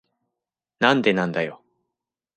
[0.79, 1.61] なんでなんだよ。